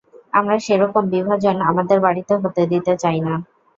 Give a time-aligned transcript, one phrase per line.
[0.33, 3.33] আমরা সেরকম বিভাজন আমাদের বাড়িতে হতে দিতে চাই না!